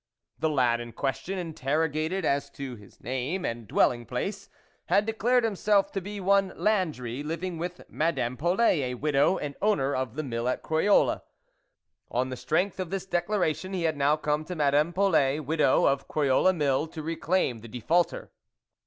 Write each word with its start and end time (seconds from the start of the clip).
The 0.39 0.49
lad 0.49 0.79
in 0.79 0.93
question, 0.93 1.37
interrogated 1.37 2.25
as 2.25 2.49
to 2.53 2.75
his 2.75 2.99
name 3.01 3.45
and 3.45 3.67
dwelling 3.67 4.07
place,; 4.07 4.49
had 4.87 5.05
declared 5.05 5.43
himself 5.43 5.91
to 5.91 6.01
be 6.01 6.19
one 6.19 6.53
Landry, 6.55 7.21
living 7.21 7.59
with 7.59 7.83
Madame 7.87 8.35
Polet, 8.35 8.81
a 8.81 8.93
widow, 8.95 9.37
owner 9.61 9.95
of 9.95 10.15
the 10.15 10.23
Mill 10.23 10.49
at 10.49 10.63
Croyolles. 10.63 11.21
On 12.09 12.29
the 12.29 12.35
strength 12.35 12.79
of 12.79 12.89
this 12.89 13.05
dec 13.05 13.27
laration, 13.27 13.75
he 13.75 13.83
had 13.83 13.95
now 13.95 14.15
come 14.17 14.43
to 14.45 14.55
Madame 14.55 14.91
Polet, 14.91 15.45
widow, 15.45 15.85
of 15.85 16.07
Croyolles 16.07 16.55
Mill, 16.55 16.87
to 16.87 17.03
reclaim 17.03 17.59
the 17.59 17.67
defaulter. 17.67 18.31